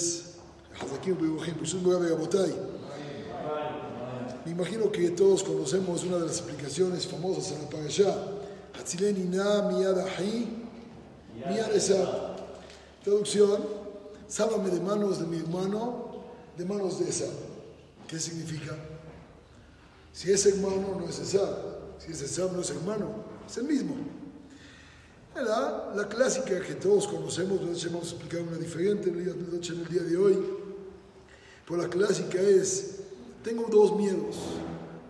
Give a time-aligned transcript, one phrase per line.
[0.00, 0.24] noches.
[4.44, 8.16] Me imagino que todos conocemos una de las explicaciones famosas en la Parashá.
[13.04, 13.64] Traducción,
[14.28, 16.24] sálvame de manos de mi hermano,
[16.56, 17.30] de manos de Esab.
[18.08, 18.76] ¿Qué significa?
[20.12, 21.56] Si es hermano, no es Esab.
[21.98, 23.24] Si es Esab, no es hermano.
[23.46, 23.94] Es el mismo.
[25.34, 30.38] La clásica que todos conocemos, vamos a una diferente en el día de hoy.
[31.66, 32.96] Pero la clásica es,
[33.44, 34.36] tengo dos miedos.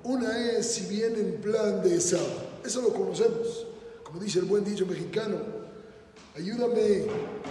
[0.05, 2.21] Una es si viene en plan de Esab.
[2.65, 3.67] Eso lo conocemos.
[4.03, 5.37] Como dice el buen dicho mexicano,
[6.37, 7.07] ayúdame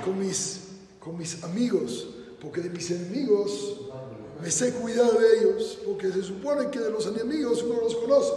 [0.06, 0.60] con mis,
[1.00, 2.08] con mis amigos,
[2.40, 3.80] porque de mis enemigos
[4.42, 8.34] me sé cuidar de ellos, porque se supone que de los enemigos uno los conoce.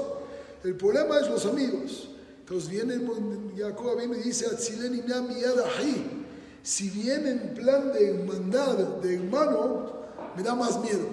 [0.65, 2.09] El problema es los amigos.
[2.53, 3.01] Entonces viene
[3.57, 4.99] Jacob viene y dice, si viene
[7.31, 10.03] en plan de hermandad, de hermano,
[10.37, 11.07] me da más miedo,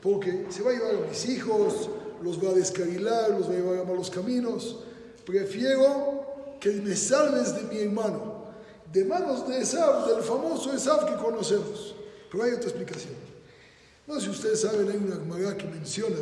[0.00, 1.90] porque se va a llevar a mis hijos,
[2.22, 4.84] los va a descarrilar, los va a llevar a malos caminos.
[5.26, 8.44] Prefiero que me salves de mi hermano,
[8.92, 11.96] de manos de Esab, del famoso Esab que conocemos.
[12.30, 13.14] Pero hay otra explicación.
[14.06, 16.18] No sé si ustedes saben, hay una Gemara que menciona,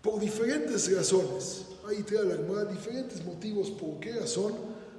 [0.00, 4.52] por diferentes razones, ahí trae la Gemara, diferentes motivos por qué razón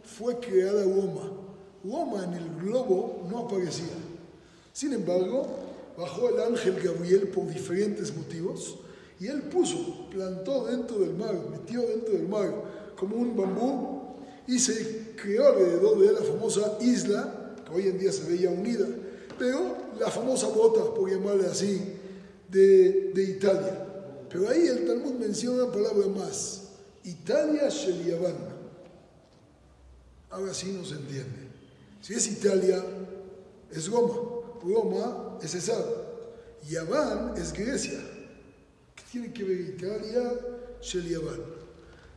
[0.03, 1.31] fue creada Roma.
[1.83, 3.87] Roma en el globo no aparecía.
[4.73, 5.47] Sin embargo,
[5.97, 8.77] bajó el ángel Gabriel por diferentes motivos
[9.19, 12.53] y él puso, plantó dentro del mar, metió dentro del mar
[12.97, 13.99] como un bambú
[14.47, 18.87] y se creó alrededor de la famosa isla, que hoy en día se veía unida,
[19.37, 21.79] pero la famosa bota, por llamarle así,
[22.49, 23.85] de, de Italia.
[24.29, 26.58] Pero ahí el Talmud menciona una palabra más,
[27.09, 28.37] Italia Sheliavan.
[30.29, 31.49] Ahora sí no se entiende.
[32.01, 32.83] Si es Italia,
[33.71, 34.13] es Roma.
[34.63, 35.83] Roma es César.
[36.69, 37.99] Yaván es Grecia.
[38.95, 40.33] ¿Qué tiene que ver Italia,
[40.81, 41.41] Sheliavan?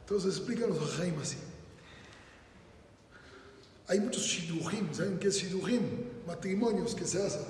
[0.00, 1.38] Entonces explícanos a Jaime así.
[3.88, 5.82] Hay muchos shidujim, ¿saben qué es shidujim?
[6.26, 7.42] Matrimonios que se hacen.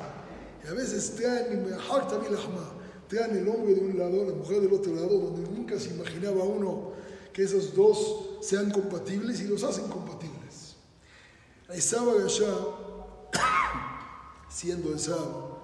[0.65, 1.67] Y a veces traen,
[3.09, 6.45] traen el hombre de un lado, la mujer del otro lado, donde nunca se imaginaba
[6.45, 6.93] uno
[7.34, 10.76] que esos dos sean compatibles y los hacen compatibles.
[11.70, 12.54] Esab allá,
[14.50, 15.58] siendo Esab,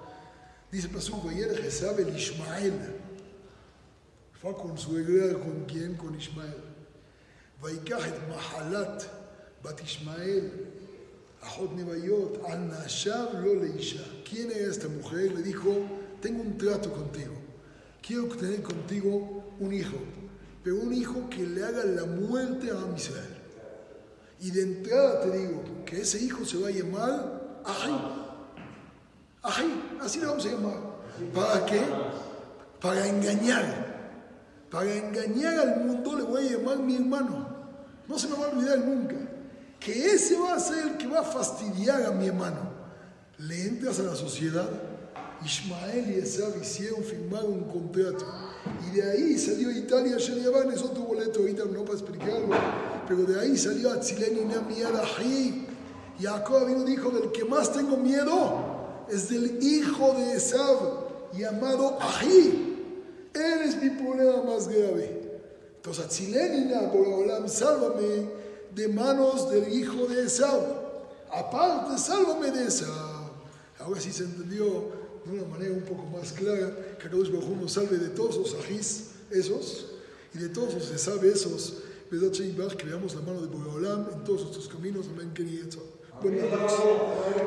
[0.70, 3.00] dice Pasuk, ayer Esab el Ismael,
[4.40, 5.96] fue con su heredad, ¿con quién?
[5.96, 6.74] Con Ismael.
[7.64, 9.04] ויקח את מחלת
[9.62, 10.48] בת ישמעאל,
[11.40, 14.02] אחות נביות, al נשב לא לאישה.
[14.24, 15.32] ¿Quién era esta mujer?
[15.32, 15.70] Le dijo,
[16.20, 17.34] tengo un trato contigo.
[18.02, 19.96] Quiero tener contigo un hijo,
[20.63, 23.35] pero un hijo que le haga la muerte a Israel.
[24.41, 27.91] Y de entrada te digo que ese hijo se va a llamar Ají.
[29.41, 30.77] Ají, así le vamos a llamar.
[31.33, 31.81] ¿Para qué?
[32.81, 33.89] Para engañar.
[34.71, 37.47] Para engañar al mundo le voy a llamar mi hermano.
[38.07, 39.15] No se me va a olvidar nunca.
[39.79, 42.69] Que ese va a ser el que va a fastidiar a mi hermano.
[43.37, 44.69] Le entras a la sociedad.
[45.43, 48.25] Ismael y Esab hicieron firmar un contrato.
[48.87, 52.55] Y de ahí salió Italia, Sheliaban, es otro boleto ahorita no para explicarlo.
[53.07, 55.67] Pero de ahí salió Atzilén y Namiadahi.
[56.19, 62.77] Jacob vino dijo: Del que más tengo miedo es del hijo de Esab, llamado Ahi.
[63.33, 65.41] Él es mi problema más grave.
[65.75, 68.29] Entonces, Atzilenina, Boreolam, sálvame
[68.75, 70.61] de manos del hijo de Esab.
[71.31, 73.29] Aparte, sálvame de Esab.
[73.79, 77.73] Ahora sí se entendió de una manera un poco más clara que Kadosh Baruj nos
[77.73, 79.87] salve de todos los ajís esos
[80.33, 81.83] y de todos los Esab esos.
[82.11, 82.35] Vedot
[82.75, 85.05] que veamos la mano de Boreolam en todos nuestros caminos.
[85.13, 85.79] Amén, querido.
[86.21, 87.43] Buenas noches.